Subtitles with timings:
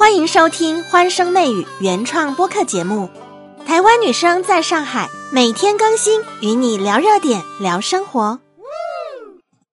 [0.00, 3.06] 欢迎收听《欢声内语》原创播客节目，
[3.66, 8.40] 台湾女生在上海每天更新，与你聊热点，聊生活。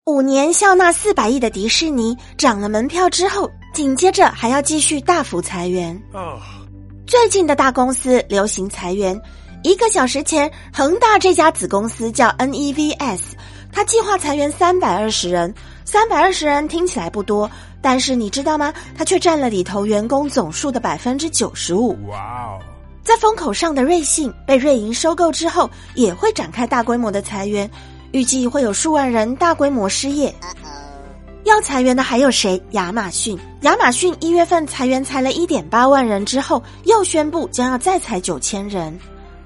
[0.05, 5.97] 五年笑纳四百亿的迪士尼涨了门票之后，紧接着还要继续大幅裁员。
[7.07, 9.19] 最近的大公司流行裁员，
[9.63, 13.21] 一个小时前，恒大这家子公司叫 NEVS，
[13.73, 15.55] 它计划裁员三百二十人。
[15.87, 17.49] 三百二十人听起来不多，
[17.81, 18.75] 但是你知道吗？
[18.99, 21.97] 它却占了里头员工总数的百分之九十五。
[22.09, 22.59] 哇哦！
[23.05, 27.71] 在风口上的瑞幸被瑞银收购之后，也会展开大规模的裁员，
[28.11, 30.35] 预计会有数万人大规模失业。
[31.45, 32.61] 要裁员的还有谁？
[32.73, 33.39] 亚马逊。
[33.61, 38.99] 亚马逊一月份裁员裁了一点八万人之后，又宣布将要再裁九千人，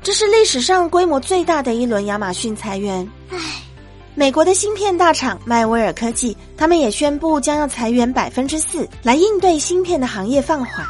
[0.02, 3.06] 这是历史上规模最大的一轮亚马逊裁员。
[3.30, 3.36] 唉。
[4.14, 10.84] 美国的芯片大厂迈威尔科技，他们也宣布将要裁员百分之四，来应对芯片的行业放缓。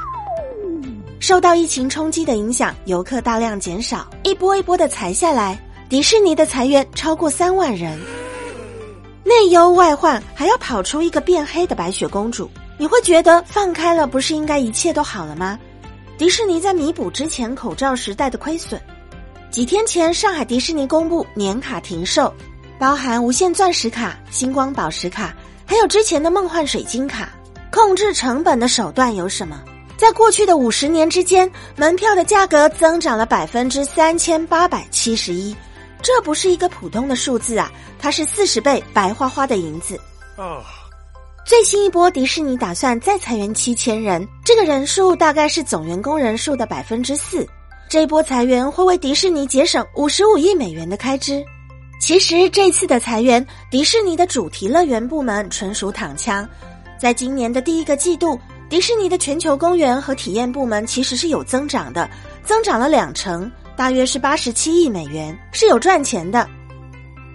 [1.20, 5.58] 受到疫情冲击的影响，游客大量减少，一波一波的裁下来。
[5.88, 8.00] 迪士尼的裁员超过三万人，
[9.22, 12.48] 内忧外患，还要跑出一个变黑的白雪公主。
[12.78, 15.58] 你会觉得放开了，不是应该一切都好了吗？
[16.16, 18.80] 迪士尼在弥补之前口罩时代的亏损。
[19.50, 22.32] 几天前，上海迪士尼公布年卡停售。
[22.80, 25.36] 包含无限钻石卡、星光宝石卡，
[25.66, 27.28] 还有之前的梦幻水晶卡。
[27.70, 29.62] 控制成本的手段有什么？
[29.98, 35.54] 在过去的五十年之间，门票的价格增长了百分之三千八百七十一，
[36.00, 40.00] 这不是一个普通的数字啊，它是四十倍白花花的银子。
[40.36, 40.64] 啊！
[41.44, 47.46] 最新一波迪士尼打算再裁员七千人，这个人数大概是总员工人数的百分之四。
[47.90, 51.44] 这一波裁员会为迪士尼节省五十五亿美元的开支。
[52.00, 56.48] 其实这次的裁员，迪士尼的主题乐园部门纯属躺枪。
[56.98, 62.10] 在今年的第一个季度，迪士尼的全球公园和体验部门其实是有增长的，
[62.42, 66.48] 增长了两成，大约是八十七亿美元，是有赚钱的。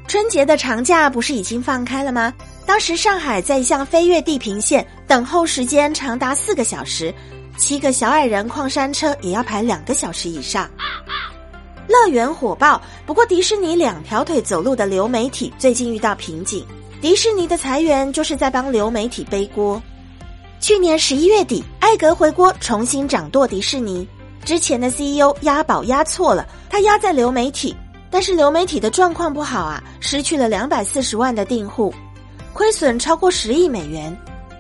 [0.08, 2.34] 春节的长假不是已经放开了吗？
[2.66, 7.14] 当时上海在一项飞越地平线，等候时间长达四个小时，
[7.56, 10.70] 七个小矮人矿山车也要排两个小时以上。
[11.88, 16.66] 乐园火爆，不过迪士尼两条腿走路的流媒体最近遇到瓶颈。
[17.02, 19.82] 迪士尼的裁员就是在帮流媒体背锅。
[20.60, 24.08] 去年十一月底，艾格回国重新掌舵迪士尼，
[24.44, 27.76] 之前的 CEO 押宝押错了，他押在流媒体，
[28.10, 31.94] 但是流媒体的状况不好啊，失去了两百四十万的订户，
[32.54, 34.16] 亏损超过十亿美元，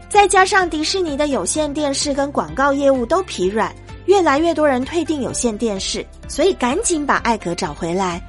[0.07, 3.73] 再加上迪士尼的有线电视跟广告业务都疲软。
[4.05, 8.21] 越来越多人退订有线电视，所以赶紧把艾格找回来。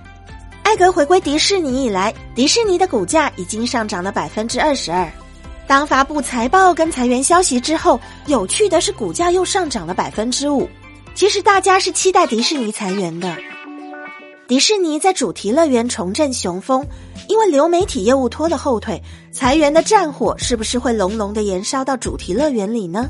[0.62, 5.08] 艾格回归迪士尼以来，迪士尼的股价已经上涨了百分之二十二。
[5.66, 10.68] 当发布财报跟裁员消息之后，有趣的是股价又上涨了百分之五。
[11.14, 13.36] 其实大家是期待迪士尼裁员的。
[14.46, 16.86] 迪士尼在主题乐园重振雄风，
[17.28, 23.08] 因为流媒体业务拖了后腿，裁员的战火是不是会隆隆的燃烧到主题乐园里呢？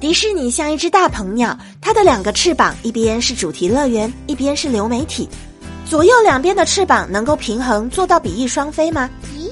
[0.00, 5.28] 迪士尼像一只大鹏鸟，它的两个翅膀，一边是主题乐园，一边是流媒体，
[5.84, 9.10] 左右两边的翅膀能够平衡，做到比翼双飞吗？
[9.36, 9.50] 咦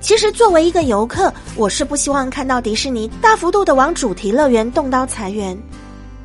[0.00, 5.56] 其实作为一个游客，我是不希望看到迪士尼大幅度的往主题乐园动刀裁员。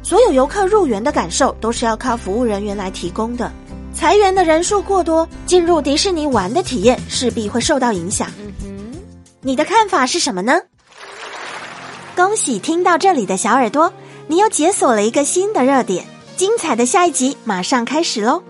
[0.01, 3.51] 所有游客入园的感受都是要靠服务人员来提供的，
[3.93, 8.31] 裁员的人数过多，进入迪士尼玩的体验势必会受到影响。
[9.41, 10.53] 你的看法是什么呢？
[12.15, 13.91] 恭喜听到这里的小耳朵，
[14.27, 16.05] 你又解锁了一个新的热点，
[16.37, 18.41] 精彩的下一集马上开始喽！